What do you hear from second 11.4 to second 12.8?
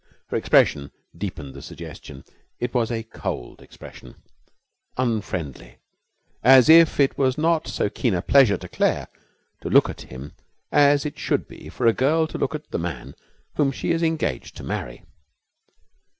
be for a girl to look at the